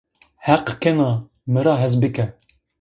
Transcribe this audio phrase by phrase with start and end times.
[0.47, 1.11] Heq kena!
[1.51, 2.25] mı ra hez bıke.